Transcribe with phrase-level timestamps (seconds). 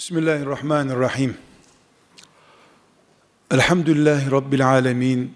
[0.00, 1.36] Bismillahirrahmanirrahim.
[3.50, 5.34] Elhamdülillahi Rabbil alemin.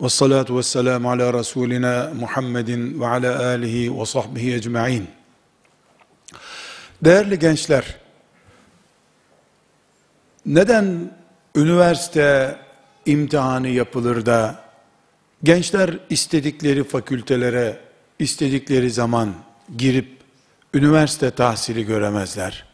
[0.00, 5.08] Ve salatu ve selamu ala Resulina Muhammedin ve ala alihi ve sahbihi ecma'in.
[7.04, 7.96] Değerli gençler,
[10.46, 11.10] neden
[11.56, 12.58] üniversite
[13.06, 14.64] imtihanı yapılır da
[15.42, 17.80] gençler istedikleri fakültelere
[18.18, 19.34] istedikleri zaman
[19.78, 20.18] girip
[20.74, 22.71] üniversite tahsili göremezler?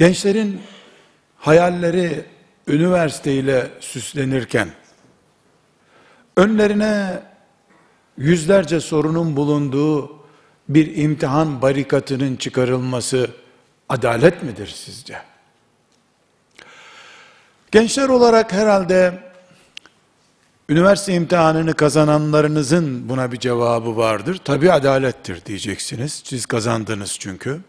[0.00, 0.60] Gençlerin
[1.36, 2.24] hayalleri
[2.68, 4.68] üniversiteyle süslenirken
[6.36, 7.22] önlerine
[8.16, 10.16] yüzlerce sorunun bulunduğu
[10.68, 13.30] bir imtihan barikatının çıkarılması
[13.88, 15.22] adalet midir sizce?
[17.70, 19.18] Gençler olarak herhalde
[20.68, 24.40] üniversite imtihanını kazananlarınızın buna bir cevabı vardır.
[24.44, 26.22] Tabi adalettir diyeceksiniz.
[26.24, 27.60] Siz kazandınız çünkü.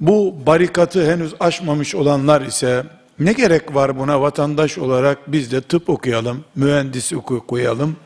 [0.00, 2.84] Bu barikatı henüz aşmamış olanlar ise
[3.18, 7.96] ne gerek var buna vatandaş olarak biz de tıp okuyalım, mühendis okuyalım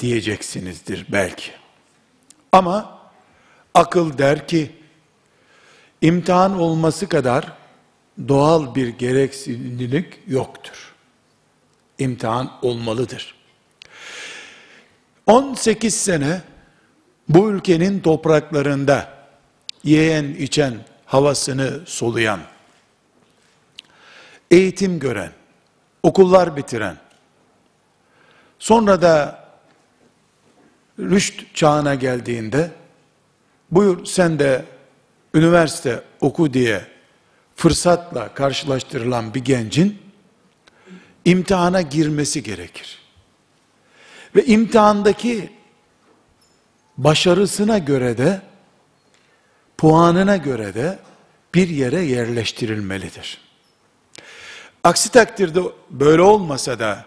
[0.00, 1.50] diyeceksinizdir belki.
[2.52, 2.98] Ama
[3.74, 4.70] akıl der ki
[6.00, 7.52] imtihan olması kadar
[8.28, 10.92] doğal bir gereksinimlik yoktur.
[11.98, 13.34] İmtihan olmalıdır.
[15.26, 16.40] 18 sene
[17.28, 19.08] bu ülkenin topraklarında
[19.84, 20.74] yiyen içen
[21.12, 22.40] havasını soluyan,
[24.50, 25.32] eğitim gören,
[26.02, 26.96] okullar bitiren,
[28.58, 29.44] sonra da
[30.98, 32.70] rüşt çağına geldiğinde,
[33.70, 34.64] buyur sen de
[35.34, 36.86] üniversite oku diye
[37.56, 39.98] fırsatla karşılaştırılan bir gencin,
[41.24, 42.98] imtihana girmesi gerekir.
[44.36, 45.50] Ve imtihandaki
[46.96, 48.51] başarısına göre de
[49.82, 50.98] puanına göre de
[51.54, 53.38] bir yere yerleştirilmelidir.
[54.84, 55.60] Aksi takdirde
[55.90, 57.04] böyle olmasa da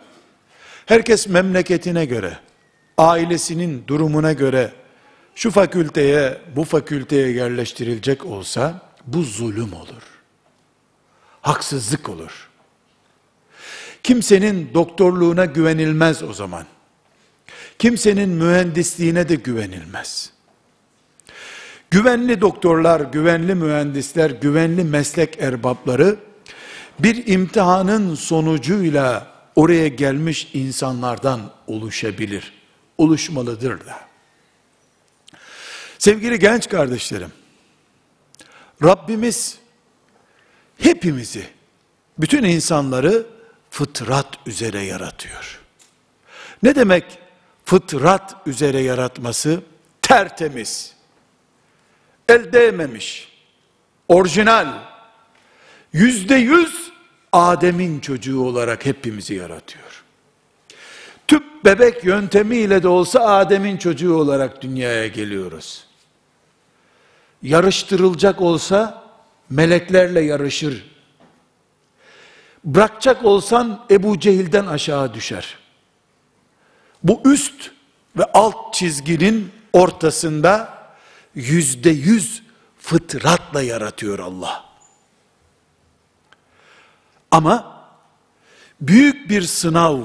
[0.86, 2.40] herkes memleketine göre,
[2.98, 4.72] ailesinin durumuna göre
[5.36, 10.04] şu fakülteye, bu fakülteye yerleştirilecek olsa bu zulüm olur.
[11.42, 12.50] Haksızlık olur.
[14.04, 16.66] Kimsenin doktorluğuna güvenilmez o zaman.
[17.80, 20.35] Kimsenin mühendisliğine de güvenilmez.
[21.96, 26.16] Güvenli doktorlar, güvenli mühendisler, güvenli meslek erbapları
[27.00, 32.54] bir imtihanın sonucuyla oraya gelmiş insanlardan oluşabilir.
[32.98, 34.00] Oluşmalıdır da.
[35.98, 37.32] Sevgili genç kardeşlerim,
[38.84, 39.58] Rabbimiz
[40.78, 41.46] hepimizi,
[42.18, 43.28] bütün insanları
[43.70, 45.60] fıtrat üzere yaratıyor.
[46.64, 47.20] Ne demek
[47.66, 49.62] fıtrat üzere yaratması?
[50.02, 50.95] Tertemiz,
[52.30, 53.32] el değmemiş,
[54.08, 54.68] orijinal,
[55.94, 56.92] yüzde yüz
[57.32, 60.04] Adem'in çocuğu olarak hepimizi yaratıyor.
[61.28, 65.86] Tüp bebek yöntemiyle de olsa Adem'in çocuğu olarak dünyaya geliyoruz.
[67.42, 69.04] Yarıştırılacak olsa
[69.50, 70.96] meleklerle yarışır.
[72.66, 75.58] Bırakacak olsan Ebu Cehil'den aşağı düşer.
[77.04, 77.72] Bu üst
[78.18, 80.75] ve alt çizginin ortasında
[81.36, 82.44] yüzde yüz
[82.80, 84.66] fıtratla yaratıyor Allah.
[87.32, 87.88] Ama
[88.82, 90.02] büyük bir sınav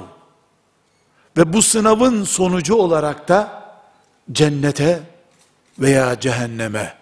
[1.37, 3.63] ve bu sınavın sonucu olarak da
[4.33, 5.03] cennete
[5.79, 6.95] veya cehenneme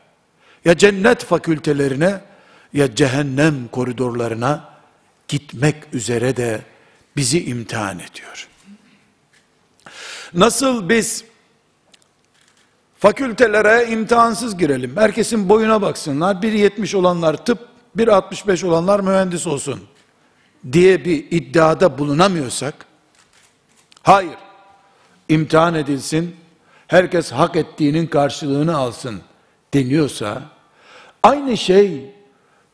[0.65, 2.21] ya cennet fakültelerine
[2.73, 4.69] ya cehennem koridorlarına
[5.29, 6.61] gitmek üzere de
[7.17, 8.49] bizi imtihan ediyor.
[10.35, 11.25] Nasıl biz
[12.99, 14.97] Fakültelere imtihansız girelim.
[14.97, 16.35] Herkesin boyuna baksınlar.
[16.35, 19.81] 1.70 olanlar tıp, 1.65 olanlar mühendis olsun
[20.73, 22.75] diye bir iddiada bulunamıyorsak,
[24.03, 24.37] hayır,
[25.29, 26.37] imtihan edilsin,
[26.87, 29.23] herkes hak ettiğinin karşılığını alsın
[29.75, 30.43] deniyorsa,
[31.23, 32.15] aynı şey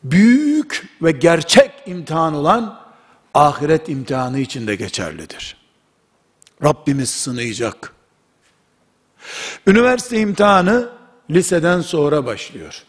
[0.03, 2.79] büyük ve gerçek imtihan olan
[3.33, 5.57] ahiret imtihanı için de geçerlidir.
[6.63, 7.94] Rabbimiz sınayacak.
[9.67, 10.89] Üniversite imtihanı
[11.29, 12.83] liseden sonra başlıyor.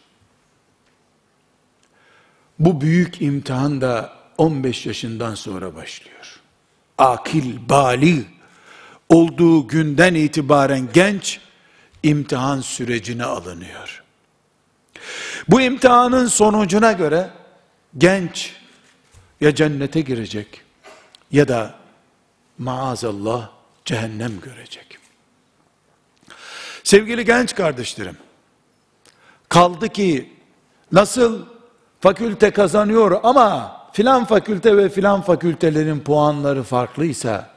[2.59, 6.39] Bu büyük imtihan da 15 yaşından sonra başlıyor.
[6.97, 8.25] Akil, bali
[9.09, 11.39] olduğu günden itibaren genç
[12.03, 14.03] imtihan sürecine alınıyor.
[15.47, 17.29] Bu imtihanın sonucuna göre
[17.97, 18.55] genç
[19.41, 20.61] ya cennete girecek
[21.31, 21.75] ya da
[22.57, 23.49] maazallah
[23.85, 24.97] cehennem görecek.
[26.87, 28.17] Sevgili genç kardeşlerim,
[29.49, 30.33] Kaldı ki
[30.91, 31.45] nasıl
[32.01, 37.49] fakülte kazanıyor ama filan fakülte ve filan fakültelerin puanları farklıysa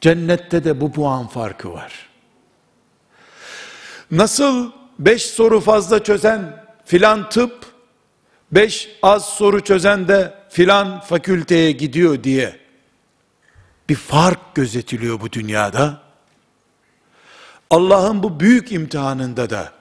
[0.00, 2.08] cennette de bu puan farkı var.
[4.10, 7.66] Nasıl beş soru fazla çözen filan tıp,
[8.52, 12.60] beş az soru çözen de filan fakülteye gidiyor diye
[13.88, 16.01] bir fark gözetiliyor bu dünyada.
[17.72, 19.72] Allah'ın bu büyük imtihanında da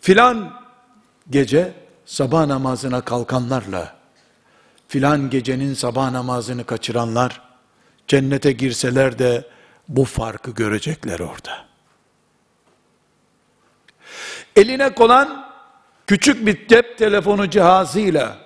[0.00, 0.62] filan
[1.30, 1.72] gece
[2.06, 3.96] sabah namazına kalkanlarla
[4.88, 7.40] filan gecenin sabah namazını kaçıranlar
[8.08, 9.48] cennete girseler de
[9.88, 11.66] bu farkı görecekler orada.
[14.56, 15.50] Eline konan
[16.06, 18.38] küçük bir cep telefonu cihazıyla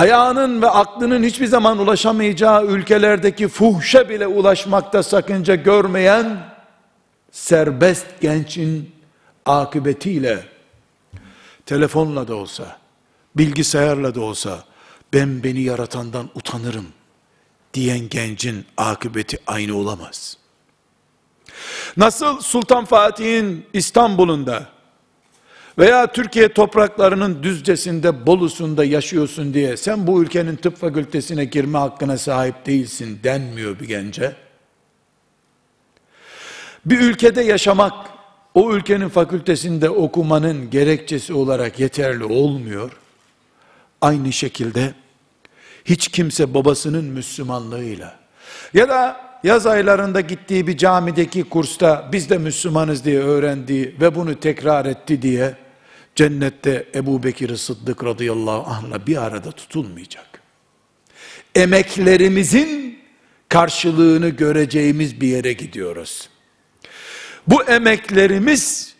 [0.00, 6.54] ayağının ve aklının hiçbir zaman ulaşamayacağı ülkelerdeki fuhşa bile ulaşmakta sakınca görmeyen
[7.32, 8.92] serbest gençin
[9.46, 10.44] akıbetiyle
[11.66, 12.78] telefonla da olsa,
[13.36, 14.64] bilgisayarla da olsa
[15.12, 16.86] ben beni yaratandan utanırım
[17.74, 20.36] diyen gencin akıbeti aynı olamaz.
[21.96, 24.66] Nasıl Sultan Fatih'in İstanbul'unda
[25.78, 32.66] veya Türkiye topraklarının düzcesinde, Bolu'sunda yaşıyorsun diye sen bu ülkenin tıp fakültesine girme hakkına sahip
[32.66, 34.36] değilsin denmiyor bir gence.
[36.86, 37.92] Bir ülkede yaşamak,
[38.54, 42.90] o ülkenin fakültesinde okumanın gerekçesi olarak yeterli olmuyor.
[44.00, 44.94] Aynı şekilde
[45.84, 48.18] hiç kimse babasının Müslümanlığıyla
[48.74, 54.40] ya da yaz aylarında gittiği bir camideki kursta biz de Müslümanız diye öğrendiği ve bunu
[54.40, 55.56] tekrar etti diye
[56.14, 60.42] cennette Ebu Bekir Sıddık radıyallahu anh'la bir arada tutulmayacak.
[61.54, 62.98] Emeklerimizin
[63.48, 66.28] karşılığını göreceğimiz bir yere gidiyoruz.
[67.46, 68.94] Bu emeklerimiz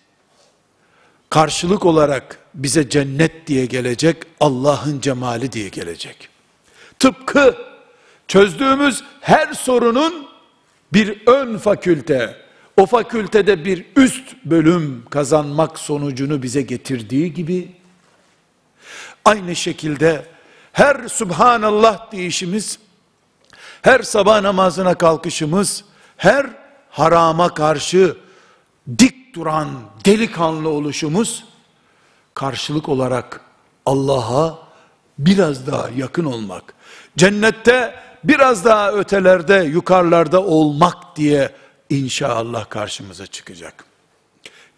[1.30, 6.28] karşılık olarak bize cennet diye gelecek, Allah'ın cemali diye gelecek.
[6.98, 7.56] Tıpkı
[8.28, 10.29] çözdüğümüz her sorunun
[10.92, 12.36] bir ön fakülte,
[12.76, 17.72] o fakültede bir üst bölüm kazanmak sonucunu bize getirdiği gibi,
[19.24, 20.26] aynı şekilde
[20.72, 22.78] her Subhanallah deyişimiz,
[23.82, 25.84] her sabah namazına kalkışımız,
[26.16, 26.46] her
[26.90, 28.16] harama karşı
[28.98, 29.68] dik duran
[30.04, 31.44] delikanlı oluşumuz,
[32.34, 33.40] karşılık olarak
[33.86, 34.58] Allah'a
[35.18, 36.74] biraz daha yakın olmak,
[37.16, 37.94] cennette
[38.24, 41.52] biraz daha ötelerde, yukarılarda olmak diye
[41.90, 43.84] inşallah karşımıza çıkacak.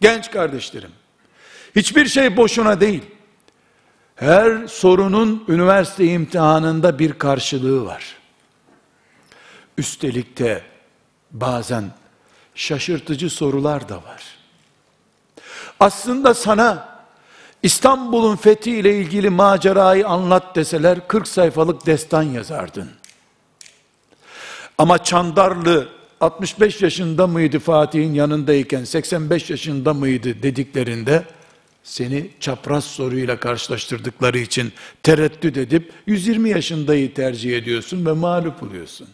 [0.00, 0.92] Genç kardeşlerim,
[1.76, 3.02] hiçbir şey boşuna değil.
[4.16, 8.16] Her sorunun üniversite imtihanında bir karşılığı var.
[9.78, 10.62] Üstelik de
[11.30, 11.84] bazen
[12.54, 14.22] şaşırtıcı sorular da var.
[15.80, 16.92] Aslında sana
[17.62, 22.90] İstanbul'un fethi ile ilgili macerayı anlat deseler 40 sayfalık destan yazardın.
[24.82, 25.88] Ama Çandarlı
[26.20, 31.24] 65 yaşında mıydı Fatih'in yanındayken 85 yaşında mıydı dediklerinde
[31.82, 39.08] seni çapraz soruyla karşılaştırdıkları için tereddüt edip 120 yaşındayı tercih ediyorsun ve mağlup oluyorsun.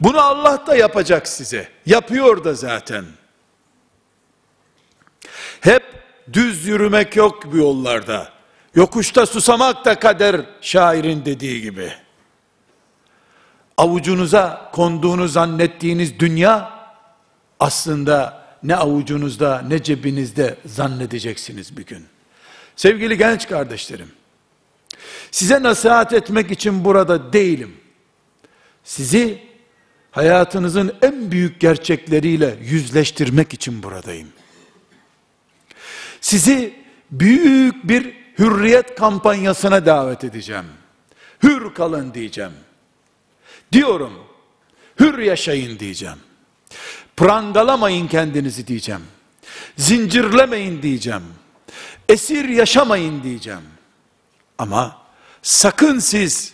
[0.00, 1.68] Bunu Allah da yapacak size.
[1.86, 3.04] Yapıyor da zaten.
[5.60, 5.82] Hep
[6.32, 8.32] düz yürümek yok bu yollarda.
[8.74, 11.92] Yokuşta susamak da kader şairin dediği gibi
[13.78, 16.78] avucunuza konduğunu zannettiğiniz dünya
[17.60, 22.06] aslında ne avucunuzda ne cebinizde zannedeceksiniz bir gün.
[22.76, 24.08] Sevgili genç kardeşlerim,
[25.30, 27.76] size nasihat etmek için burada değilim.
[28.84, 29.42] Sizi
[30.10, 34.28] hayatınızın en büyük gerçekleriyle yüzleştirmek için buradayım.
[36.20, 36.74] Sizi
[37.10, 40.66] büyük bir hürriyet kampanyasına davet edeceğim.
[41.42, 42.52] Hür kalın diyeceğim.
[43.72, 44.12] Diyorum,
[45.00, 46.18] hür yaşayın diyeceğim.
[47.16, 49.02] Prangalamayın kendinizi diyeceğim.
[49.76, 51.22] Zincirlemeyin diyeceğim.
[52.08, 53.62] Esir yaşamayın diyeceğim.
[54.58, 55.02] Ama
[55.42, 56.52] sakın siz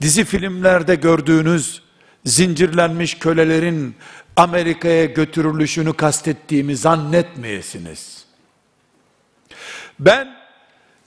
[0.00, 1.82] dizi filmlerde gördüğünüz
[2.24, 3.96] zincirlenmiş kölelerin
[4.36, 8.24] Amerika'ya götürülüşünü kastettiğimi zannetmeyesiniz.
[9.98, 10.36] Ben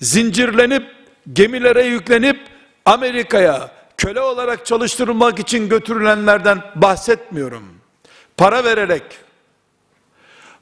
[0.01, 0.84] zincirlenip
[1.34, 2.40] gemilere yüklenip
[2.86, 7.63] Amerika'ya köle olarak çalıştırılmak için götürülenlerden bahsetmiyorum.
[8.38, 9.03] Para vererek,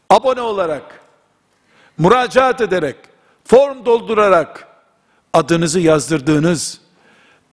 [0.09, 0.99] abone olarak,
[1.97, 2.95] müracaat ederek,
[3.45, 4.67] form doldurarak
[5.33, 6.81] adınızı yazdırdığınız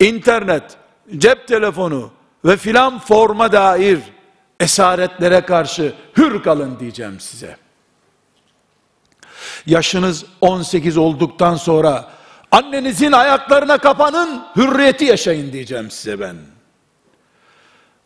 [0.00, 0.76] internet,
[1.16, 2.10] cep telefonu
[2.44, 3.98] ve filan forma dair
[4.60, 7.56] esaretlere karşı hür kalın diyeceğim size.
[9.66, 12.15] Yaşınız 18 olduktan sonra
[12.56, 16.36] annenizin ayaklarına kapanın, hürriyeti yaşayın diyeceğim size ben.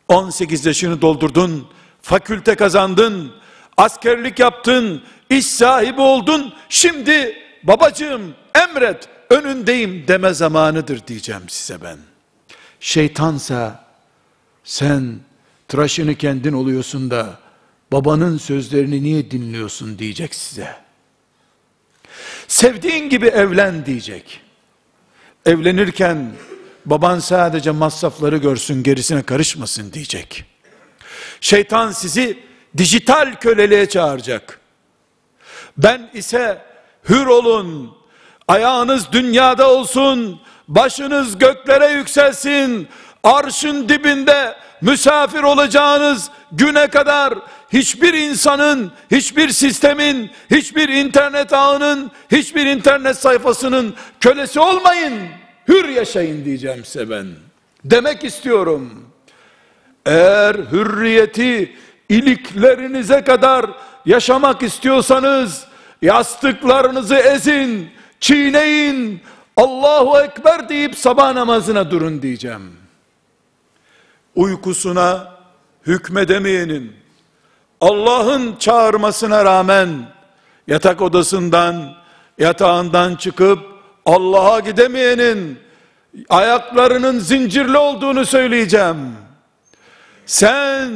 [0.08, 1.68] 18 yaşını doldurdun,
[2.02, 3.32] fakülte kazandın,
[3.76, 6.54] askerlik yaptın, iş sahibi oldun.
[6.68, 11.98] Şimdi babacığım emret, önündeyim deme zamanıdır diyeceğim size ben.
[12.80, 13.84] Şeytansa
[14.64, 15.18] sen
[15.68, 17.38] tıraşını kendin oluyorsun da
[17.92, 20.89] babanın sözlerini niye dinliyorsun diyecek size.
[22.50, 24.40] Sevdiğin gibi evlen diyecek.
[25.46, 26.32] Evlenirken
[26.86, 30.44] baban sadece masrafları görsün gerisine karışmasın diyecek.
[31.40, 32.38] Şeytan sizi
[32.76, 34.60] dijital köleliğe çağıracak.
[35.78, 36.58] Ben ise
[37.08, 37.96] hür olun,
[38.48, 42.88] ayağınız dünyada olsun, başınız göklere yükselsin,
[43.24, 47.34] arşın dibinde misafir olacağınız güne kadar
[47.72, 55.12] hiçbir insanın, hiçbir sistemin, hiçbir internet ağının, hiçbir internet sayfasının kölesi olmayın.
[55.68, 57.26] Hür yaşayın diyeceğim size ben.
[57.84, 59.06] Demek istiyorum.
[60.06, 61.76] Eğer hürriyeti
[62.08, 63.66] iliklerinize kadar
[64.06, 65.64] yaşamak istiyorsanız
[66.02, 69.20] yastıklarınızı ezin, çiğneyin,
[69.56, 72.79] Allahu Ekber deyip sabah namazına durun diyeceğim.
[74.36, 75.34] Uykusuna
[75.86, 76.92] hükmedemeyenin,
[77.80, 79.88] Allah'ın çağırmasına rağmen
[80.66, 81.94] yatak odasından,
[82.38, 83.58] yatağından çıkıp
[84.06, 85.58] Allah'a gidemeyenin
[86.28, 89.12] ayaklarının zincirli olduğunu söyleyeceğim.
[90.26, 90.90] Sen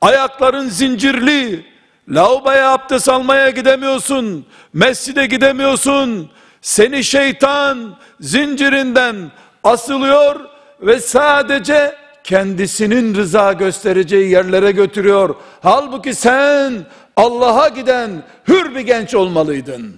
[0.00, 1.66] ayakların zincirli,
[2.08, 9.30] lavaboya abdest almaya gidemiyorsun, mescide gidemiyorsun, seni şeytan zincirinden
[9.64, 10.40] asılıyor
[10.80, 15.34] ve sadece kendisinin rıza göstereceği yerlere götürüyor.
[15.60, 16.86] Halbuki sen
[17.16, 19.96] Allah'a giden hür bir genç olmalıydın.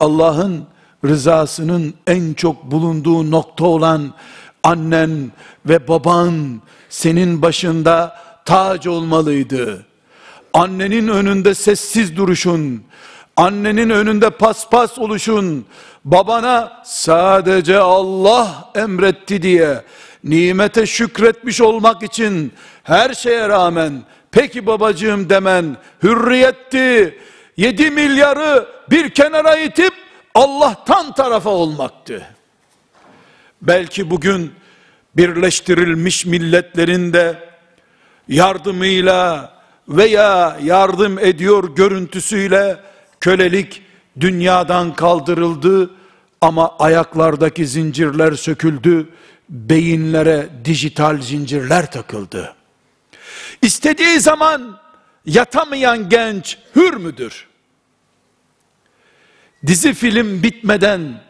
[0.00, 0.64] Allah'ın
[1.04, 4.14] rızasının en çok bulunduğu nokta olan
[4.62, 5.32] annen
[5.66, 9.86] ve baban senin başında tac olmalıydı.
[10.52, 12.82] Annenin önünde sessiz duruşun,
[13.36, 15.66] annenin önünde paspas oluşun,
[16.04, 19.82] babana sadece Allah emretti diye
[20.24, 22.52] nimete şükretmiş olmak için
[22.82, 27.18] her şeye rağmen peki babacığım demen hürriyetti.
[27.56, 29.94] 7 milyarı bir kenara itip
[30.34, 32.26] Allah'tan tarafa olmaktı.
[33.62, 34.52] Belki bugün
[35.16, 37.38] birleştirilmiş milletlerinde
[38.28, 39.52] yardımıyla
[39.88, 42.76] veya yardım ediyor görüntüsüyle
[43.26, 43.82] kölelik
[44.20, 45.90] dünyadan kaldırıldı
[46.40, 49.08] ama ayaklardaki zincirler söküldü,
[49.48, 52.54] beyinlere dijital zincirler takıldı.
[53.62, 54.78] İstediği zaman
[55.24, 57.46] yatamayan genç hür müdür?
[59.66, 61.20] Dizi film bitmeden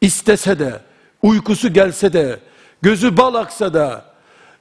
[0.00, 0.80] istese de,
[1.22, 2.40] uykusu gelse de,
[2.82, 4.04] gözü bal aksa da,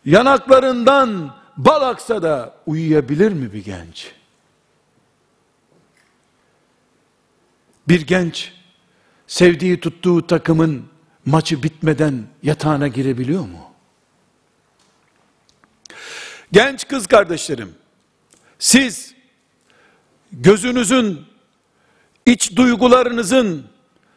[0.05, 4.18] yanaklarından bal aksa da uyuyabilir mi bir genç?
[7.89, 8.51] Bir genç
[9.27, 10.85] sevdiği tuttuğu takımın
[11.25, 13.73] maçı bitmeden yatağına girebiliyor mu?
[16.51, 17.75] Genç kız kardeşlerim,
[18.59, 19.13] siz
[20.31, 21.25] gözünüzün,
[22.25, 23.67] iç duygularınızın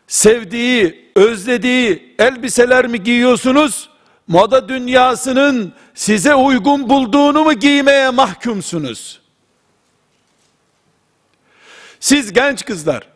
[0.06, 3.90] sevdiği, özlediği elbiseler mi giyiyorsunuz?
[4.26, 9.20] Moda dünyasının size uygun bulduğunu mu giymeye mahkumsunuz?
[12.00, 13.11] Siz genç kızlar,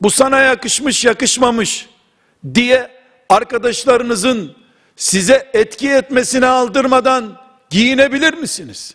[0.00, 1.88] bu sana yakışmış yakışmamış
[2.54, 2.90] diye
[3.28, 4.56] arkadaşlarınızın
[4.96, 7.38] size etki etmesine aldırmadan
[7.70, 8.94] giyinebilir misiniz?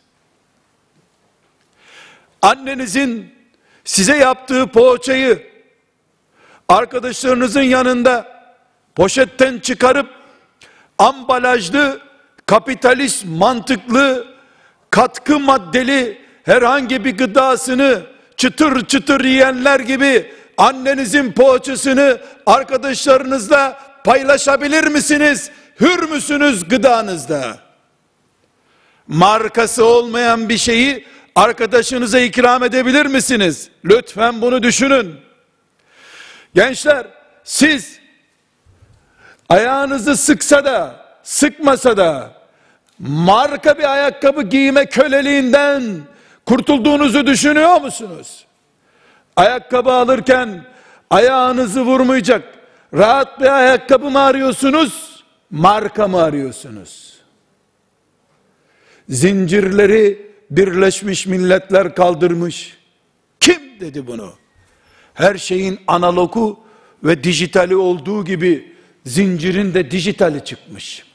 [2.42, 3.36] Annenizin
[3.84, 5.48] size yaptığı poğaçayı
[6.70, 8.36] arkadaşlarınızın yanında
[8.96, 10.10] poşetten çıkarıp
[10.98, 12.02] ambalajlı,
[12.46, 14.28] kapitalist mantıklı,
[14.90, 18.02] katkı maddeli herhangi bir gıdasını
[18.38, 25.52] çıtır çıtır yiyenler gibi annenizin poğaçasını arkadaşlarınızla paylaşabilir misiniz?
[25.80, 27.58] Hür müsünüz gıdanızda?
[29.08, 33.70] Markası olmayan bir şeyi arkadaşınıza ikram edebilir misiniz?
[33.86, 35.16] Lütfen bunu düşünün.
[36.56, 37.08] Gençler,
[37.44, 38.00] siz
[39.50, 42.32] ayağınızı sıksa da, sıkmasa da
[43.00, 45.84] marka bir ayakkabı giyme köleliğinden
[46.46, 48.46] kurtulduğunuzu düşünüyor musunuz?
[49.36, 50.66] Ayakkabı alırken
[51.10, 52.44] ayağınızı vurmayacak
[52.94, 55.24] rahat bir ayakkabı mı arıyorsunuz?
[55.52, 57.20] Marka mı arıyorsunuz?
[59.10, 62.78] Zincirleri Birleşmiş Milletler kaldırmış.
[63.40, 64.34] Kim dedi bunu?
[65.14, 66.60] Her şeyin analogu
[67.04, 68.76] ve dijitali olduğu gibi
[69.06, 71.06] zincirin de dijitali çıkmış.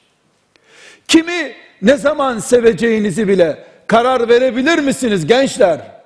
[1.08, 5.99] Kimi ne zaman seveceğinizi bile karar verebilir misiniz gençler?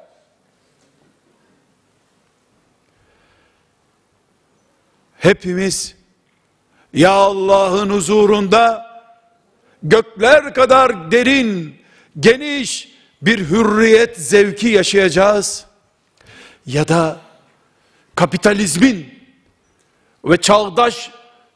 [5.24, 5.94] Hepimiz
[6.94, 8.86] ya Allah'ın huzurunda
[9.82, 11.74] gökler kadar derin,
[12.20, 12.88] geniş
[13.22, 15.64] bir hürriyet zevki yaşayacağız.
[16.66, 17.20] Ya da
[18.14, 19.14] kapitalizmin
[20.24, 21.10] ve çağdaş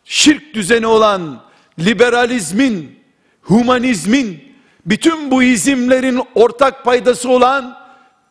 [0.04, 1.42] şirk düzeni olan
[1.78, 2.98] liberalizmin,
[3.42, 4.54] humanizmin,
[4.86, 7.78] bütün bu izimlerin ortak paydası olan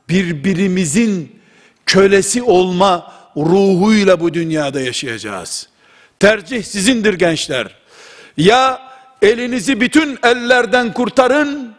[0.09, 1.41] birbirimizin
[1.85, 5.69] kölesi olma ruhuyla bu dünyada yaşayacağız.
[6.19, 7.75] Tercih sizindir gençler.
[8.37, 8.81] Ya
[9.21, 11.73] elinizi bütün ellerden kurtarın,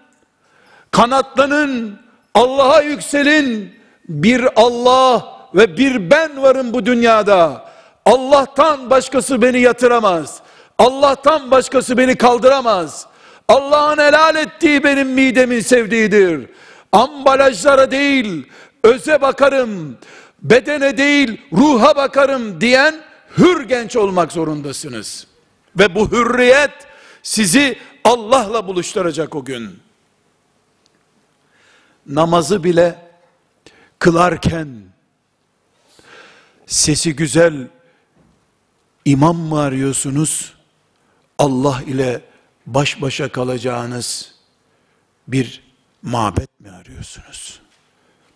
[0.91, 1.99] kanatlanın,
[2.35, 3.75] Allah'a yükselin,
[4.09, 7.69] bir Allah ve bir ben varım bu dünyada.
[8.05, 10.41] Allah'tan başkası beni yatıramaz.
[10.79, 13.07] Allah'tan başkası beni kaldıramaz.
[13.49, 16.51] Allah'ın helal ettiği benim midemin sevdiğidir.
[16.93, 18.47] Ambalajlara değil,
[18.85, 19.99] öze bakarım,
[20.43, 23.05] bedene değil, ruha bakarım diyen
[23.39, 25.27] hür genç olmak zorundasınız.
[25.79, 26.71] Ve bu hürriyet
[27.23, 29.81] sizi Allah'la buluşturacak o gün.
[32.07, 32.99] Namazı bile
[33.99, 34.69] kılarken
[36.67, 37.69] sesi güzel
[39.05, 40.55] imam mı arıyorsunuz?
[41.39, 42.21] Allah ile
[42.67, 44.35] baş başa kalacağınız
[45.29, 45.63] bir
[46.03, 47.61] mabet mi arıyorsunuz?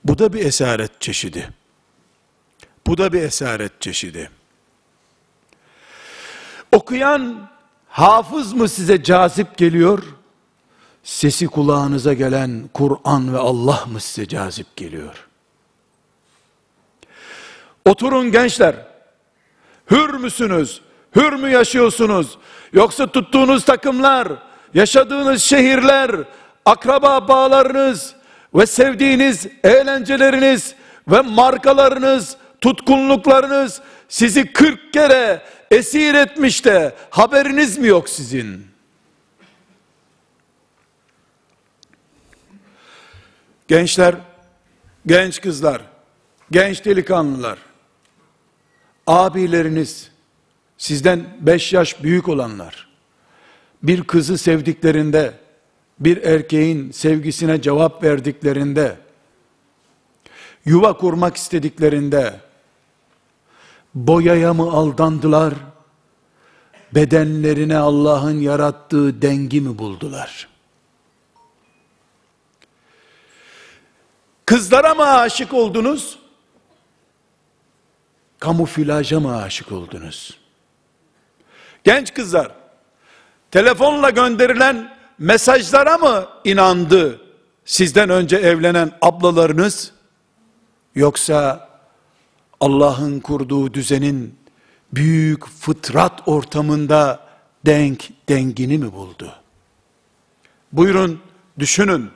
[0.04, 1.61] Bu da bir esaret çeşidi.
[2.86, 4.30] Bu da bir esaret çeşidi.
[6.72, 7.48] Okuyan
[7.88, 10.02] hafız mı size cazip geliyor?
[11.02, 15.26] Sesi kulağınıza gelen Kur'an ve Allah mı size cazip geliyor?
[17.84, 18.74] Oturun gençler.
[19.90, 20.80] Hür müsünüz?
[21.16, 22.38] Hür mü yaşıyorsunuz?
[22.72, 24.28] Yoksa tuttuğunuz takımlar,
[24.74, 26.10] yaşadığınız şehirler,
[26.64, 28.14] akraba bağlarınız
[28.54, 30.74] ve sevdiğiniz eğlenceleriniz
[31.08, 38.66] ve markalarınız, tutkunluklarınız sizi 40 kere esir etmiş de haberiniz mi yok sizin?
[43.68, 44.14] Gençler,
[45.06, 45.82] genç kızlar,
[46.50, 47.58] genç delikanlılar,
[49.06, 50.10] abileriniz,
[50.78, 52.88] sizden beş yaş büyük olanlar,
[53.82, 55.34] bir kızı sevdiklerinde,
[56.00, 58.96] bir erkeğin sevgisine cevap verdiklerinde,
[60.64, 62.40] yuva kurmak istediklerinde,
[63.94, 65.54] boyaya mı aldandılar,
[66.94, 70.48] bedenlerine Allah'ın yarattığı dengi mi buldular?
[74.46, 76.18] Kızlara mı aşık oldunuz?
[78.38, 80.38] Kamuflaja mı aşık oldunuz?
[81.84, 82.52] Genç kızlar,
[83.50, 87.20] telefonla gönderilen mesajlara mı inandı
[87.64, 89.92] sizden önce evlenen ablalarınız?
[90.94, 91.68] Yoksa
[92.62, 94.34] Allah'ın kurduğu düzenin
[94.92, 97.28] büyük fıtrat ortamında
[97.66, 99.34] denk dengini mi buldu?
[100.72, 101.20] Buyurun
[101.58, 102.10] düşünün.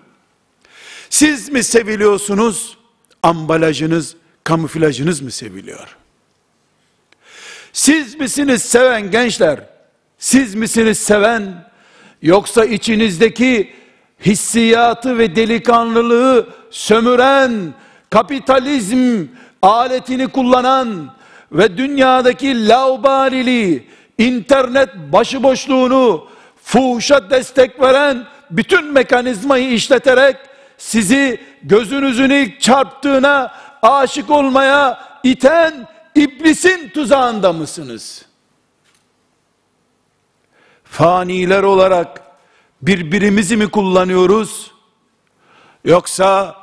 [1.10, 2.78] Siz mi seviliyorsunuz?
[3.22, 5.96] Ambalajınız, kamuflajınız mı seviliyor?
[7.72, 9.66] Siz misiniz seven gençler?
[10.18, 11.70] Siz misiniz seven?
[12.22, 13.74] Yoksa içinizdeki
[14.26, 17.74] hissiyatı ve delikanlılığı sömüren,
[18.10, 19.26] kapitalizm
[19.66, 21.10] aletini kullanan
[21.52, 26.28] ve dünyadaki laubaliliği, internet başıboşluğunu,
[26.62, 30.36] fuhuşa destek veren bütün mekanizmayı işleterek
[30.78, 38.26] sizi gözünüzün ilk çarptığına aşık olmaya iten iblisin tuzağında mısınız?
[40.84, 42.22] Faniler olarak
[42.82, 44.72] birbirimizi mi kullanıyoruz?
[45.84, 46.56] Yoksa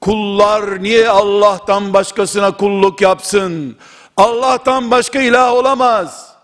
[0.00, 3.76] kullar niye Allah'tan başkasına kulluk yapsın?
[4.16, 6.34] Allah'tan başka ilah olamaz.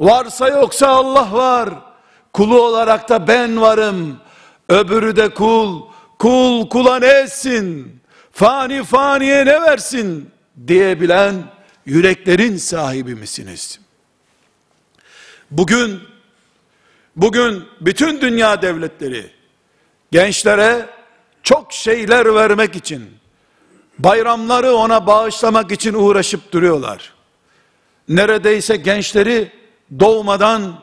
[0.00, 1.70] Varsa yoksa Allah var.
[2.32, 4.20] Kulu olarak da ben varım.
[4.68, 5.82] Öbürü de kul.
[6.18, 8.00] Kul kula ne etsin?
[8.32, 10.30] Fani faniye ne versin?
[10.66, 11.34] diyebilen
[11.86, 13.80] yüreklerin sahibi misiniz?
[15.50, 16.00] Bugün
[17.16, 19.30] bugün bütün dünya devletleri
[20.10, 20.86] gençlere
[21.80, 23.10] şeyler vermek için
[23.98, 27.12] bayramları ona bağışlamak için uğraşıp duruyorlar.
[28.08, 29.52] Neredeyse gençleri
[30.00, 30.80] doğmadan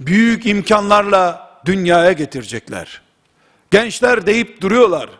[0.00, 3.02] büyük imkanlarla dünyaya getirecekler.
[3.70, 5.10] Gençler deyip duruyorlar.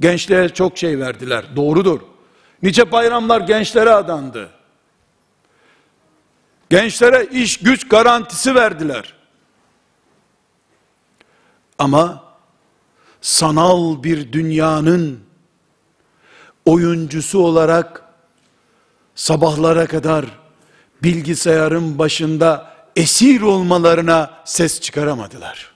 [0.00, 1.44] Gençliğe çok şey verdiler.
[1.56, 2.00] Doğrudur.
[2.62, 4.50] Nice bayramlar gençlere adandı.
[6.70, 9.14] Gençlere iş güç garantisi verdiler.
[11.78, 12.25] Ama
[13.26, 15.20] sanal bir dünyanın
[16.64, 18.02] oyuncusu olarak
[19.14, 20.24] sabahlara kadar
[21.02, 25.74] bilgisayarın başında esir olmalarına ses çıkaramadılar.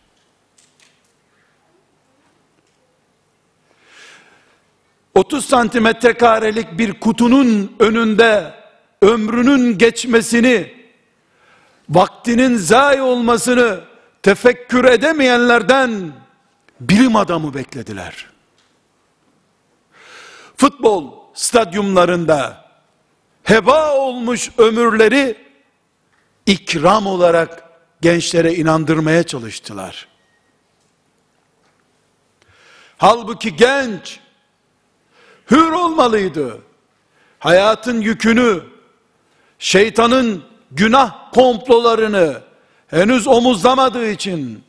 [5.14, 8.54] Otuz santimetre karelik bir kutunun önünde
[9.02, 10.74] ömrünün geçmesini,
[11.88, 13.80] vaktinin zayi olmasını
[14.22, 16.19] tefekkür edemeyenlerden
[16.80, 18.26] bilim adamı beklediler.
[20.56, 22.64] Futbol stadyumlarında
[23.42, 25.36] heba olmuş ömürleri
[26.46, 27.64] ikram olarak
[28.00, 30.08] gençlere inandırmaya çalıştılar.
[32.96, 34.20] Halbuki genç
[35.50, 36.58] hür olmalıydı.
[37.38, 38.62] Hayatın yükünü,
[39.58, 42.42] şeytanın günah komplolarını
[42.86, 44.64] henüz omuzlamadığı için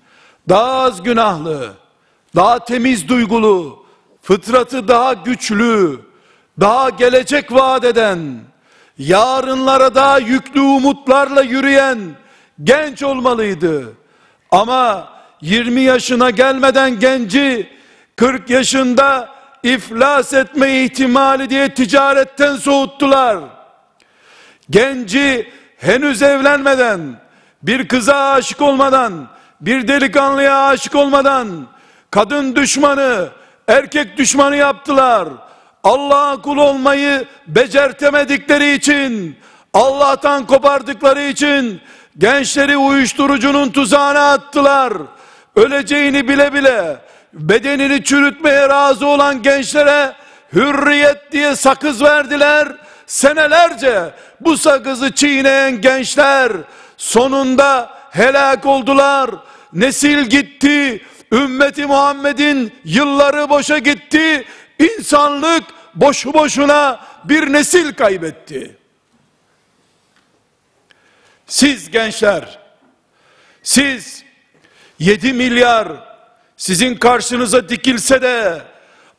[0.50, 1.74] daha az günahlı,
[2.36, 3.86] daha temiz duygulu,
[4.22, 6.00] fıtratı daha güçlü,
[6.60, 8.39] daha gelecek vaat eden,
[8.98, 12.00] yarınlara daha yüklü umutlarla yürüyen
[12.63, 13.94] genç olmalıydı.
[14.52, 15.10] Ama
[15.41, 17.70] 20 yaşına gelmeden genci
[18.15, 19.30] 40 yaşında
[19.63, 23.38] iflas etme ihtimali diye ticaretten soğuttular.
[24.70, 27.00] Genci henüz evlenmeden,
[27.63, 29.28] bir kıza aşık olmadan,
[29.62, 31.67] bir delikanlıya aşık olmadan,
[32.12, 33.30] kadın düşmanı,
[33.67, 35.28] erkek düşmanı yaptılar.
[35.84, 39.38] Allah'a kul olmayı becertemedikleri için,
[39.74, 41.82] Allah'tan kopardıkları için,
[42.17, 44.93] gençleri uyuşturucunun tuzağına attılar.
[45.56, 46.97] Öleceğini bile bile,
[47.34, 50.13] bedenini çürütmeye razı olan gençlere,
[50.54, 52.67] hürriyet diye sakız verdiler.
[53.08, 54.02] Senelerce
[54.41, 56.52] bu sakızı çiğneyen gençler,
[56.97, 59.30] sonunda helak oldular.
[59.74, 64.46] Nesil gitti, ümmeti Muhammed'in yılları boşa gitti.
[64.80, 65.63] İnsanlık
[65.96, 68.78] boşu boşuna bir nesil kaybetti.
[71.48, 72.60] Siz gençler,
[73.63, 74.24] siz
[75.00, 75.88] 7 milyar
[76.58, 78.62] sizin karşınıza dikilse de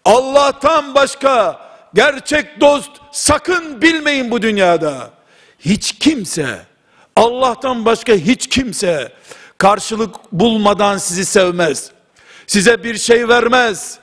[0.05, 1.61] Allah'tan başka
[1.95, 5.11] gerçek dost sakın bilmeyin bu dünyada.
[5.59, 6.67] Hiç kimse
[7.17, 9.13] Allah'tan başka hiç kimse
[9.59, 11.91] karşılık bulmadan sizi sevmez.
[12.53, 13.99] Size bir şey vermez.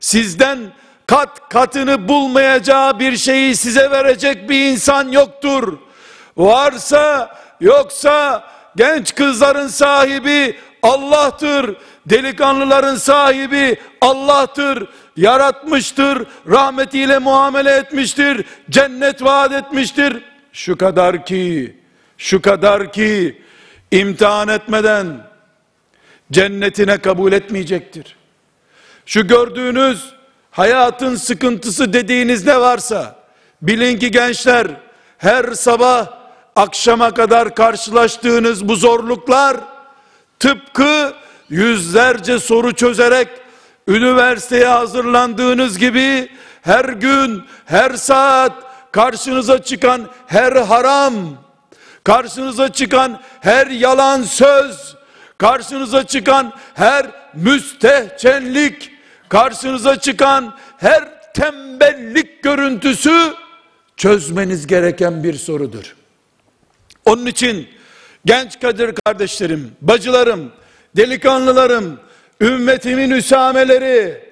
[0.00, 0.58] Sizden
[1.06, 5.78] kat katını bulmayacağı bir şeyi size verecek bir insan yoktur.
[6.36, 8.44] Varsa yoksa
[8.76, 11.76] genç kızların sahibi Allah'tır.
[12.06, 14.88] Delikanlıların sahibi Allah'tır.
[15.16, 16.26] Yaratmıştır.
[16.48, 18.44] Rahmetiyle muamele etmiştir.
[18.70, 20.24] Cennet vaat etmiştir.
[20.52, 21.76] Şu kadar ki
[22.18, 23.42] şu kadar ki
[23.90, 25.33] imtihan etmeden
[26.32, 28.16] cennetine kabul etmeyecektir.
[29.06, 30.14] Şu gördüğünüz
[30.50, 33.16] hayatın sıkıntısı dediğiniz ne varsa
[33.62, 34.66] bilin ki gençler
[35.18, 36.06] her sabah
[36.56, 39.56] akşama kadar karşılaştığınız bu zorluklar
[40.38, 41.14] tıpkı
[41.48, 43.28] yüzlerce soru çözerek
[43.88, 46.28] üniversiteye hazırlandığınız gibi
[46.62, 48.52] her gün her saat
[48.92, 51.14] karşınıza çıkan her haram
[52.04, 54.93] karşınıza çıkan her yalan söz,
[55.38, 58.90] karşınıza çıkan her müstehcenlik,
[59.28, 63.34] karşınıza çıkan her tembellik görüntüsü
[63.96, 65.96] çözmeniz gereken bir sorudur.
[67.04, 67.68] Onun için
[68.24, 70.52] genç Kadir kardeşlerim, bacılarım,
[70.96, 72.00] delikanlılarım,
[72.40, 74.24] ümmetimin üsameleri,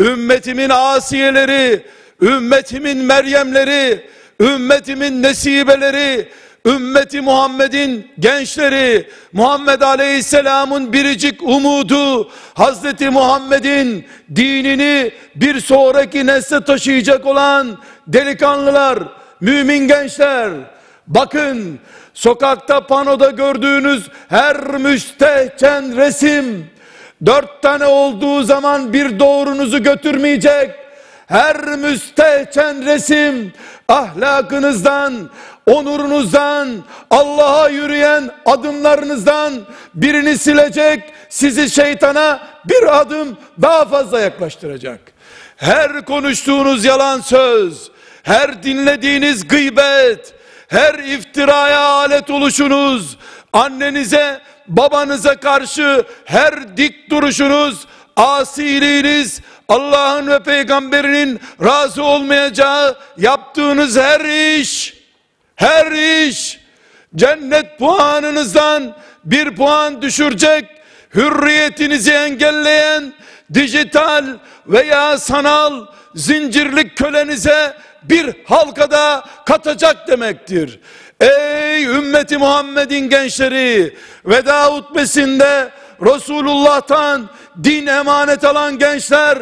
[0.00, 1.86] ümmetimin asiyeleri,
[2.22, 4.06] ümmetimin Meryemleri,
[4.40, 6.28] ümmetimin nesibeleri,
[6.66, 17.78] ümmeti Muhammed'in gençleri, Muhammed Aleyhisselam'ın biricik umudu, Hazreti Muhammed'in dinini bir sonraki nesle taşıyacak olan
[18.06, 18.98] delikanlılar,
[19.40, 20.50] mümin gençler,
[21.06, 21.78] bakın
[22.14, 26.66] sokakta panoda gördüğünüz her müstehcen resim,
[27.26, 30.70] dört tane olduğu zaman bir doğrunuzu götürmeyecek,
[31.26, 33.52] her müstehcen resim
[33.88, 35.30] ahlakınızdan,
[35.66, 36.68] onurunuzdan,
[37.10, 39.52] Allah'a yürüyen adımlarınızdan
[39.94, 45.00] birini silecek, sizi şeytana bir adım daha fazla yaklaştıracak.
[45.56, 47.90] Her konuştuğunuz yalan söz,
[48.22, 50.34] her dinlediğiniz gıybet,
[50.68, 53.16] her iftiraya alet oluşunuz,
[53.52, 64.91] annenize, babanıza karşı her dik duruşunuz asiliğiniz, Allah'ın ve peygamberinin razı olmayacağı yaptığınız her iş,
[65.62, 65.92] her
[66.28, 66.60] iş,
[67.16, 70.64] cennet puanınızdan bir puan düşürecek,
[71.14, 73.12] hürriyetinizi engelleyen,
[73.54, 74.24] dijital
[74.66, 80.80] veya sanal zincirlik kölenize bir halkada katacak demektir.
[81.20, 85.70] Ey ümmeti Muhammed'in gençleri veda hutbesinde
[86.00, 87.28] Resulullah'tan
[87.64, 89.38] din emanet alan gençler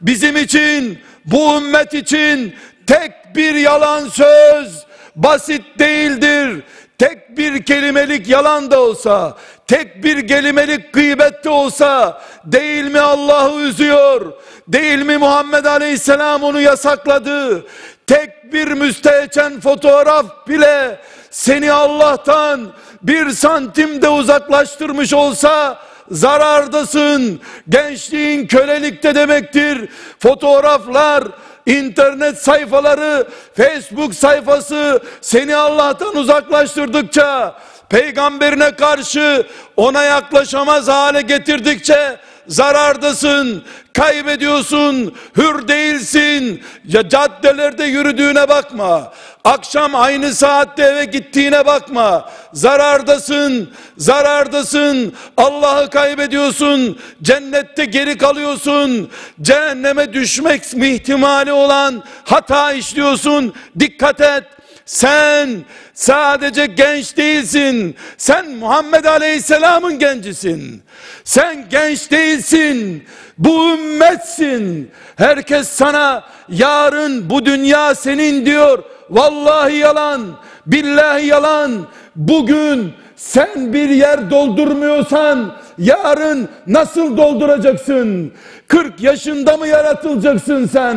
[0.00, 2.54] bizim için bu ümmet için
[2.86, 6.62] tek bir yalan söz basit değildir.
[6.98, 13.60] Tek bir kelimelik yalan da olsa, tek bir kelimelik gıybet de olsa, değil mi Allah'ı
[13.60, 14.32] üzüyor?
[14.68, 17.66] Değil mi Muhammed Aleyhisselam onu yasakladı?
[18.06, 22.72] Tek bir müstehcen fotoğraf bile seni Allah'tan
[23.02, 25.78] bir santim de uzaklaştırmış olsa
[26.10, 27.40] zarardasın.
[27.68, 29.88] Gençliğin kölelikte demektir.
[30.18, 31.24] Fotoğraflar,
[31.66, 37.56] internet sayfaları, Facebook sayfası seni Allah'tan uzaklaştırdıkça,
[37.88, 39.46] peygamberine karşı
[39.76, 46.62] ona yaklaşamaz hale getirdikçe zarardasın, kaybediyorsun, hür değilsin.
[46.84, 49.12] Ya caddelerde yürüdüğüne bakma.
[49.44, 52.30] Akşam aynı saatte eve gittiğine bakma.
[52.52, 55.14] Zarardasın, zarardasın.
[55.36, 56.98] Allah'ı kaybediyorsun.
[57.22, 59.10] Cennette geri kalıyorsun.
[59.40, 63.54] Cehenneme düşmek ihtimali olan hata işliyorsun.
[63.78, 64.44] Dikkat et.
[64.86, 67.96] Sen sadece genç değilsin.
[68.16, 70.82] Sen Muhammed Aleyhisselam'ın gencisin.
[71.24, 73.04] Sen genç değilsin.
[73.38, 74.90] Bu ümmetsin.
[75.16, 78.84] Herkes sana yarın bu dünya senin diyor.
[79.12, 80.22] Vallahi yalan.
[80.66, 81.72] Billahi yalan.
[82.16, 88.32] Bugün sen bir yer doldurmuyorsan yarın nasıl dolduracaksın?
[88.68, 90.96] 40 yaşında mı yaratılacaksın sen?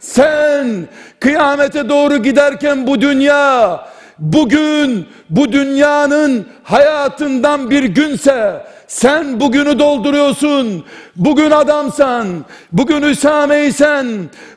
[0.00, 0.88] Sen
[1.20, 3.80] kıyamete doğru giderken bu dünya
[4.18, 10.84] bugün bu dünyanın hayatından bir günse sen bugünü dolduruyorsun.
[11.16, 12.26] Bugün adamsan,
[12.72, 14.06] bugün Üsame'ysen,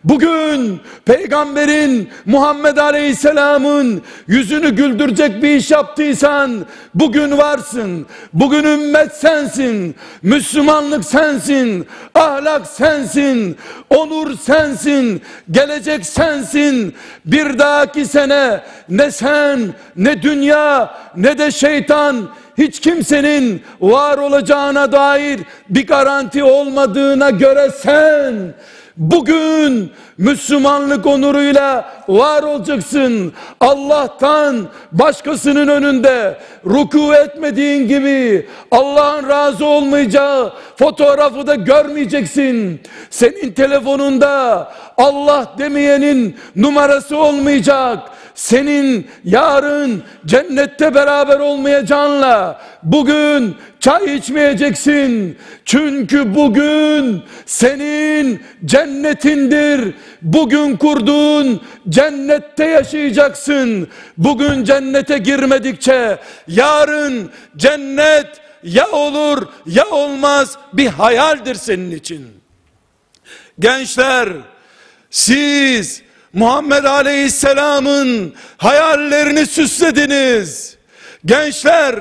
[0.04, 6.66] bugün peygamberin Muhammed Aleyhisselam'ın yüzünü güldürecek bir iş yaptıysan,
[6.96, 8.06] bugün varsın.
[8.34, 9.96] Bugün ümmet sensin.
[10.22, 11.88] Müslümanlık sensin.
[12.16, 13.58] Ahlak sensin.
[13.90, 15.22] Onur sensin.
[15.52, 16.96] Gelecek sensin.
[17.26, 19.60] Bir dahaki sene ne sen,
[19.96, 28.54] ne dünya, ne de şeytan hiç kimsenin var olacağına dair bir garanti olmadığına göre sen
[28.98, 33.34] bugün Müslümanlık onuruyla var olacaksın.
[33.60, 42.82] Allah'tan başkasının önünde ruku etmediğin gibi Allah'ın razı olmayacağı fotoğrafı da görmeyeceksin.
[43.10, 48.00] Senin telefonunda Allah demeyenin numarası olmayacak
[48.36, 55.38] senin yarın cennette beraber olmayacağınla bugün çay içmeyeceksin.
[55.66, 59.94] Çünkü bugün senin cennetindir.
[60.22, 63.88] Bugün kurduğun cennette yaşayacaksın.
[64.18, 68.28] Bugün cennete girmedikçe yarın cennet
[68.64, 72.28] ya olur ya olmaz bir hayaldir senin için.
[73.60, 74.30] Gençler
[75.10, 76.02] siz
[76.34, 80.78] Muhammed Aleyhisselam'ın hayallerini süslediniz.
[81.26, 81.96] Gençler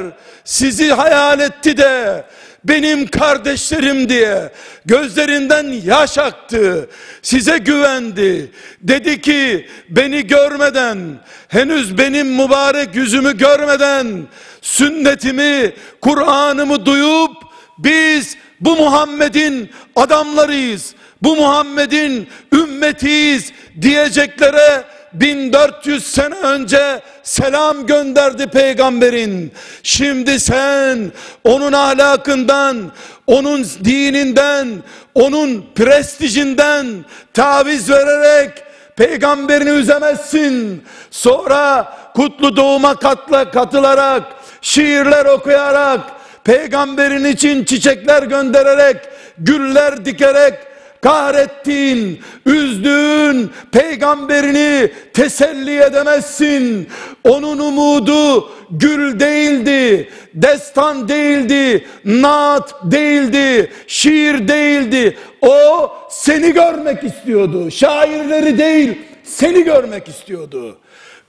[0.44, 2.24] sizi hayal etti de
[2.64, 4.52] benim kardeşlerim diye
[4.86, 6.90] gözlerinden yaş aktı.
[7.22, 8.50] Size güvendi.
[8.80, 10.98] Dedi ki beni görmeden
[11.48, 14.26] henüz benim mübarek yüzümü görmeden
[14.62, 17.32] sünnetimi, Kur'an'ımı duyup
[17.78, 29.52] biz bu Muhammed'in adamlarıyız bu Muhammed'in ümmetiyiz diyeceklere 1400 sene önce selam gönderdi peygamberin.
[29.82, 31.12] Şimdi sen
[31.44, 32.92] onun ahlakından,
[33.26, 34.68] onun dininden,
[35.14, 36.86] onun prestijinden
[37.34, 38.50] taviz vererek
[38.96, 40.84] peygamberini üzemezsin.
[41.10, 44.22] Sonra kutlu doğuma katla, katılarak,
[44.62, 46.00] şiirler okuyarak,
[46.44, 48.96] peygamberin için çiçekler göndererek,
[49.38, 50.54] güller dikerek,
[51.02, 56.88] kahrettin, üzdün, peygamberini teselli edemezsin.
[57.24, 65.18] Onun umudu gül değildi, destan değildi, naat değildi, şiir değildi.
[65.42, 67.70] O seni görmek istiyordu.
[67.70, 70.78] Şairleri değil, seni görmek istiyordu.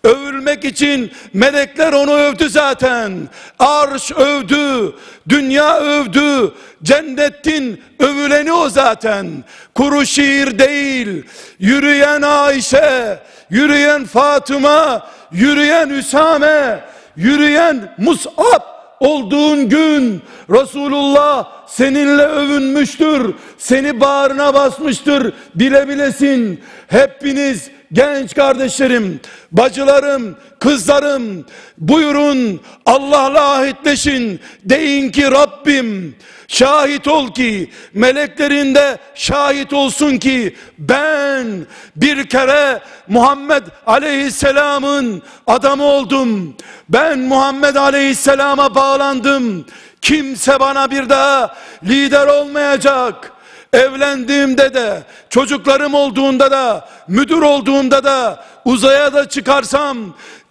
[0.04, 3.30] Övülmek için melekler onu övdü zaten.
[3.60, 4.96] Arş övdü,
[5.30, 9.44] dünya övdü, cennetin övüleni o zaten.
[9.76, 11.24] Kuru şiir değil,
[11.60, 16.80] yürüyen Ayşe, yürüyen Fatıma, yürüyen Üsame,
[17.16, 18.62] yürüyen Mus'ab
[19.00, 23.34] olduğun gün Resulullah seninle övünmüştür.
[23.58, 25.34] Seni bağrına basmıştır.
[25.56, 26.64] Bile bilesin.
[26.88, 29.19] Hepiniz genç kardeşlerim,
[29.52, 31.45] bacılarım, kızlarım
[31.78, 34.39] buyurun Allah'la ahitleşin.
[34.65, 36.15] Deyin ki Rabbim
[36.47, 46.56] şahit ol ki meleklerinde şahit olsun ki ben bir kere Muhammed Aleyhisselam'ın adamı oldum.
[46.89, 49.65] Ben Muhammed Aleyhisselam'a bağlandım.
[50.02, 53.38] Kimse bana bir daha lider olmayacak.
[53.73, 59.97] Evlendiğimde de, çocuklarım olduğunda da, müdür olduğunda da, uzaya da çıkarsam,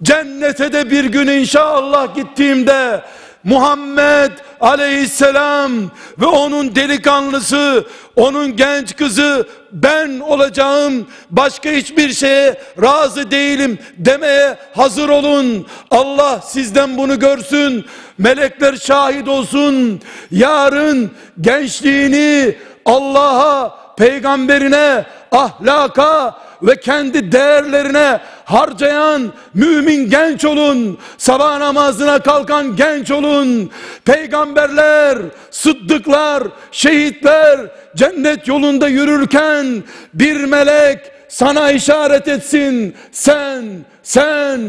[0.03, 3.03] cennete de bir gün inşallah gittiğimde,
[3.45, 5.73] Muhammed aleyhisselam
[6.19, 15.09] ve onun delikanlısı, onun genç kızı ben olacağım, başka hiçbir şeye razı değilim demeye hazır
[15.09, 15.67] olun.
[15.91, 17.85] Allah sizden bunu görsün,
[18.19, 20.01] melekler şahit olsun.
[20.31, 22.57] Yarın gençliğini
[22.89, 30.99] Allah'a, peygamberine, ahlaka ve kendi değerlerine harcayan mümin genç olun.
[31.19, 33.71] Sabah namazına kalkan genç olun.
[34.05, 35.19] Peygamberler,
[35.51, 37.61] sıddıklar, şehitler
[37.97, 39.83] cennet yolunda yürürken
[40.15, 42.97] bir melek sana işaret etsin.
[43.13, 43.65] Sen,
[44.03, 44.61] sen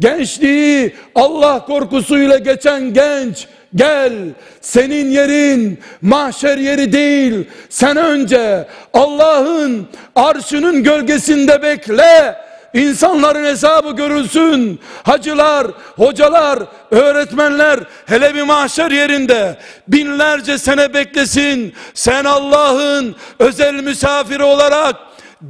[0.00, 4.12] gençliği Allah korkusuyla geçen genç Gel
[4.60, 7.48] senin yerin mahşer yeri değil.
[7.68, 12.44] Sen önce Allah'ın arşının gölgesinde bekle.
[12.74, 14.80] İnsanların hesabı görülsün.
[15.02, 16.58] Hacılar, hocalar,
[16.90, 19.58] öğretmenler hele bir mahşer yerinde
[19.88, 21.74] binlerce sene beklesin.
[21.94, 24.96] Sen Allah'ın özel misafiri olarak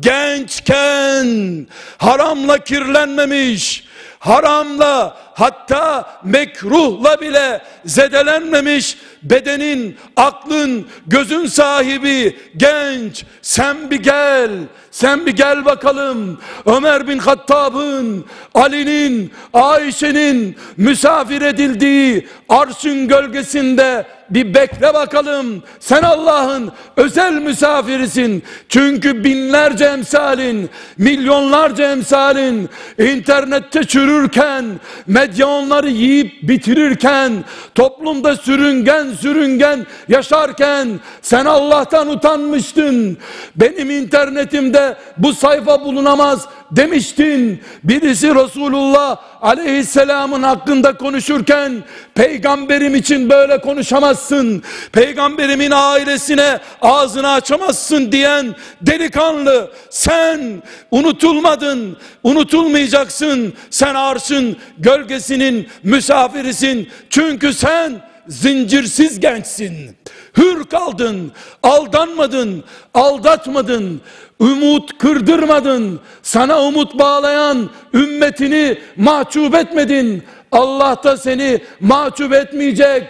[0.00, 1.66] gençken
[1.98, 3.84] haramla kirlenmemiş,
[4.18, 14.50] haramla hatta mekruhla bile zedelenmemiş bedenin, aklın, gözün sahibi genç sen bir gel
[14.90, 24.94] sen bir gel bakalım Ömer bin Hattab'ın Ali'nin Ayşe'nin misafir edildiği arşın gölgesinde bir bekle
[24.94, 25.62] bakalım.
[25.80, 28.42] Sen Allah'ın özel misafirisin.
[28.68, 34.64] Çünkü binlerce emsalin, milyonlarca emsalin internette çürürken,
[35.06, 43.18] medya onları yiyip bitirirken, toplumda sürüngen sürüngen yaşarken sen Allah'tan utanmıştın.
[43.56, 47.60] Benim internetimde bu sayfa bulunamaz demiştin.
[47.84, 54.62] Birisi Resulullah aleyhisselamın hakkında konuşurken peygamberim için böyle konuşamazsın.
[54.92, 61.96] Peygamberimin ailesine ağzını açamazsın diyen delikanlı sen unutulmadın.
[62.22, 63.54] Unutulmayacaksın.
[63.70, 66.88] Sen arşın gölgesinin misafirisin.
[67.10, 69.96] Çünkü sen zincirsiz gençsin.
[70.36, 71.32] Hür kaldın,
[71.62, 74.00] aldanmadın, aldatmadın,
[74.38, 76.00] umut kırdırmadın.
[76.22, 80.22] Sana umut bağlayan ümmetini mahcup etmedin.
[80.52, 83.02] Allah da seni mahcup etmeyecek.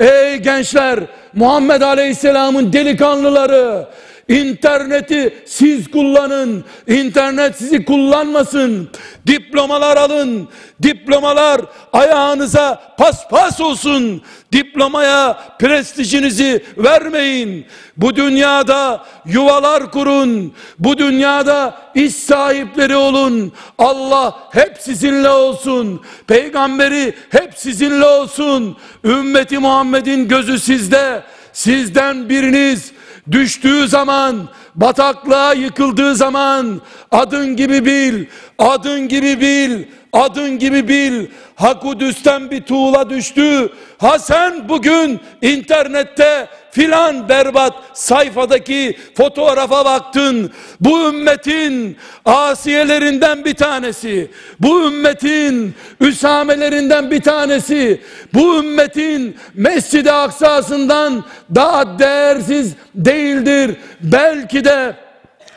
[0.00, 1.00] Ey gençler,
[1.34, 3.88] Muhammed Aleyhisselam'ın delikanlıları,
[4.28, 6.64] İnterneti siz kullanın.
[6.86, 8.90] İnternet sizi kullanmasın.
[9.26, 10.48] Diplomalar alın.
[10.82, 11.60] Diplomalar
[11.92, 14.22] ayağınıza paspas olsun.
[14.52, 17.66] Diplomaya prestijinizi vermeyin.
[17.96, 20.52] Bu dünyada yuvalar kurun.
[20.78, 23.52] Bu dünyada iş sahipleri olun.
[23.78, 26.02] Allah hep sizinle olsun.
[26.26, 28.76] Peygamberi hep sizinle olsun.
[29.04, 31.22] Ümmeti Muhammed'in gözü sizde.
[31.52, 32.92] Sizden biriniz
[33.30, 36.80] düştüğü zaman, bataklığa yıkıldığı zaman
[37.10, 38.24] adın gibi bil,
[38.58, 41.26] adın gibi bil, adın gibi bil.
[41.54, 43.72] Hakudüs'ten bir tuğla düştü.
[43.98, 50.50] Ha sen bugün internette filan berbat sayfadaki fotoğrafa baktın.
[50.80, 54.30] Bu ümmetin asiyelerinden bir tanesi.
[54.60, 58.00] Bu ümmetin üsamelerinden bir tanesi.
[58.34, 63.76] Bu ümmetin Mescid-i Aksa'sından daha değersiz değildir.
[64.00, 64.96] Belki de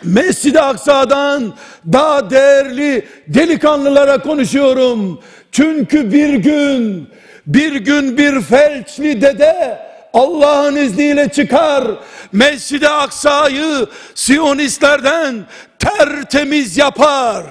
[0.03, 1.53] Mescid-i Aksa'dan
[1.93, 5.19] daha değerli delikanlılara konuşuyorum.
[5.51, 7.09] Çünkü bir gün,
[7.47, 11.83] bir gün bir felçli dede Allah'ın izniyle çıkar.
[12.31, 15.45] Mescid-i Aksa'yı Siyonistlerden
[15.79, 17.43] tertemiz yapar.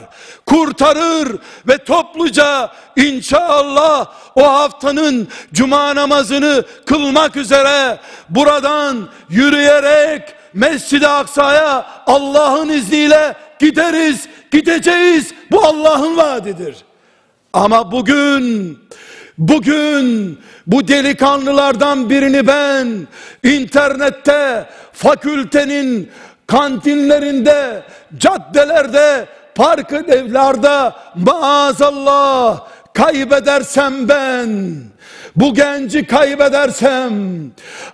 [0.46, 1.38] kurtarır
[1.68, 7.98] ve topluca inşallah o haftanın cuma namazını kılmak üzere
[8.28, 15.34] buradan yürüyerek Mescid-i Aksa'ya Allah'ın izniyle gideriz, gideceğiz.
[15.50, 16.76] Bu Allah'ın vaadidir.
[17.52, 18.78] Ama bugün
[19.38, 23.06] bugün bu delikanlılardan birini ben
[23.42, 26.10] internette fakültenin
[26.46, 27.82] kantinlerinde,
[28.18, 32.60] caddelerde, park evlarda maazallah
[32.94, 34.74] kaybedersem ben
[35.36, 37.12] bu genci kaybedersem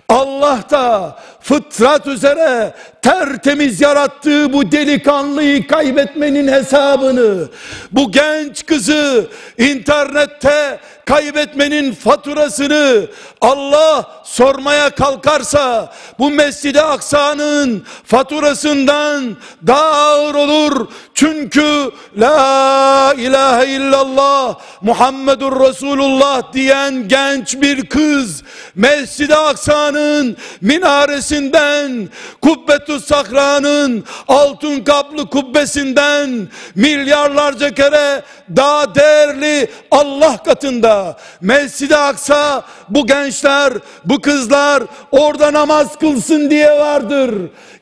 [0.09, 7.47] Allah da fıtrat üzere tertemiz yarattığı bu delikanlıyı kaybetmenin hesabını
[7.91, 9.27] bu genç kızı
[9.57, 10.79] internette
[11.11, 13.07] kaybetmenin faturasını
[13.41, 19.37] Allah sormaya kalkarsa bu Mescid-i Aksa'nın faturasından
[19.67, 20.87] daha ağır olur.
[21.13, 28.43] Çünkü la ilahe illallah Muhammedur Resulullah diyen genç bir kız
[28.75, 32.09] Mescid-i Aksa'nın minaresinden
[32.41, 38.23] Kubbetü Sakra'nın altın kaplı kubbesinden milyarlarca kere
[38.55, 43.73] daha değerli Allah katında Mescid-i Aksa bu gençler
[44.05, 47.35] bu kızlar orada namaz kılsın diye vardır.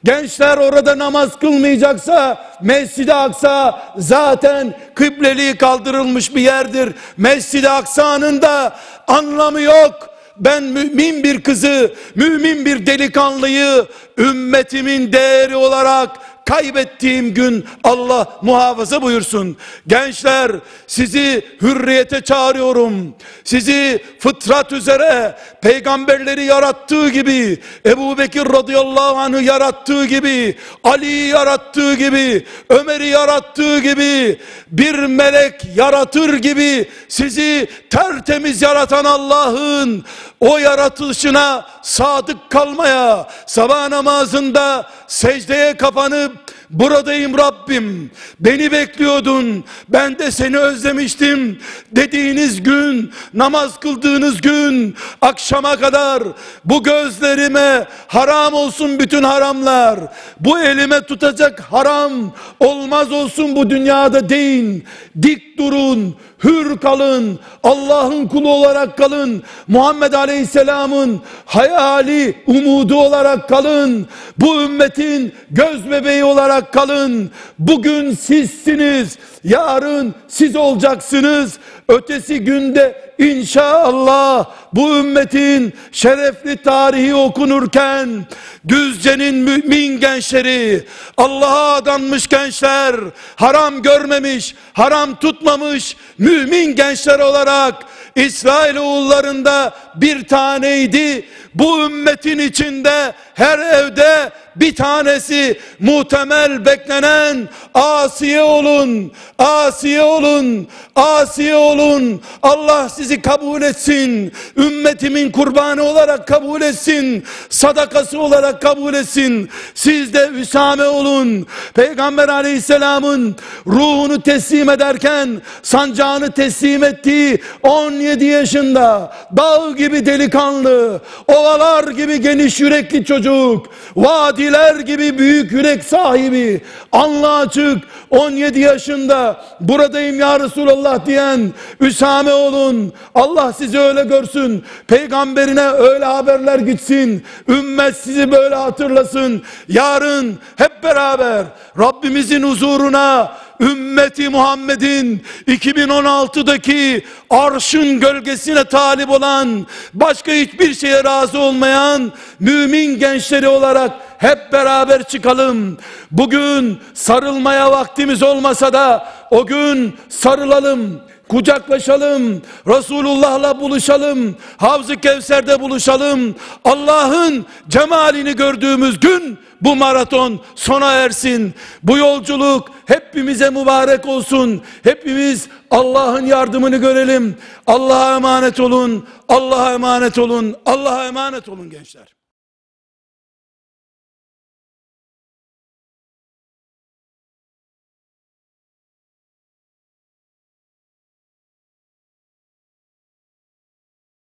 [0.03, 6.93] Gençler orada namaz kılmayacaksa Mescid-i Aksa zaten kıbleliği kaldırılmış bir yerdir.
[7.17, 8.75] Mescid-i Aksa'nın da
[9.07, 10.09] anlamı yok.
[10.37, 13.85] Ben mümin bir kızı, mümin bir delikanlıyı
[14.17, 16.09] ümmetimin değeri olarak
[16.49, 19.57] kaybettiğim gün Allah muhafaza buyursun.
[19.87, 20.51] Gençler
[20.87, 23.15] sizi hürriyete çağırıyorum.
[23.43, 32.45] Sizi fıtrat üzere peygamberleri yarattığı gibi Ebu Bekir radıyallahu anh'ı yarattığı gibi Ali'yi yarattığı gibi
[32.69, 40.05] Ömer'i yarattığı gibi bir melek yaratır gibi sizi tertemiz yaratan Allah'ın
[40.39, 48.11] o yaratılışına sadık kalmaya sabah namazında secdeye kapanıp buradayım Rabbim.
[48.39, 49.63] Beni bekliyordun.
[49.89, 51.59] Ben de seni özlemiştim.
[51.91, 56.23] Dediğiniz gün namaz kıldığınız gün akşama kadar
[56.65, 59.99] bu gözlerime haram olsun bütün haramlar.
[60.39, 62.11] Bu elime tutacak haram
[62.59, 64.83] olmaz olsun bu dünyada deyin.
[65.21, 74.07] Dik durun hür kalın, Allah'ın kulu olarak kalın, Muhammed Aleyhisselam'ın hayali, umudu olarak kalın,
[74.37, 84.97] bu ümmetin göz bebeği olarak kalın, bugün sizsiniz, yarın siz olacaksınız, ötesi günde inşallah bu
[84.97, 88.25] ümmetin şerefli tarihi okunurken
[88.67, 90.85] Düzce'nin mümin gençleri
[91.17, 92.95] Allah'a adanmış gençler
[93.35, 97.75] haram görmemiş haram tutmamış mümin gençler olarak
[98.15, 101.25] İsrail oğullarında bir taneydi.
[101.55, 112.21] Bu ümmetin içinde her evde bir tanesi muhtemel beklenen asiye olun, asiye olun, asiye olun.
[112.43, 114.31] Allah sizi kabul etsin.
[114.57, 117.23] Ümmetimin kurbanı olarak kabul etsin.
[117.49, 119.49] Sadakası olarak kabul etsin.
[119.75, 121.47] Siz de Üsame olun.
[121.73, 123.35] Peygamber aleyhisselamın
[123.67, 133.05] ruhunu teslim ederken sancağını teslim ettiği 17 yaşında dağ gibi delikanlı, ovalar gibi geniş yürekli
[133.05, 136.61] çocuk, vadiler gibi büyük yürek sahibi,
[136.91, 137.77] anla açık
[138.09, 139.28] 17 yaşında
[139.59, 142.93] buradayım ya Resulallah diyen Üsame olun.
[143.15, 144.63] Allah sizi öyle görsün.
[144.87, 147.25] Peygamberine öyle haberler gitsin.
[147.47, 149.43] Ümmet sizi böyle hatırlasın.
[149.67, 151.45] Yarın hep beraber
[151.79, 162.99] Rabbimizin huzuruna ümmeti Muhammed'in 2016'daki arşın gölgesine talip olan başka hiçbir şeye razı olmayan mümin
[162.99, 165.77] gençleri olarak hep beraber çıkalım.
[166.11, 176.35] Bugün sarılmaya vaktimiz olmasa da o gün sarılalım kucaklaşalım, Resulullah'la buluşalım, Havz-ı Kevser'de buluşalım.
[176.65, 181.53] Allah'ın cemalini gördüğümüz gün bu maraton sona ersin.
[181.83, 184.61] Bu yolculuk hepimize mübarek olsun.
[184.83, 187.37] Hepimiz Allah'ın yardımını görelim.
[187.67, 189.07] Allah'a emanet olun.
[189.29, 190.55] Allah'a emanet olun.
[190.65, 192.18] Allah'a emanet olun gençler.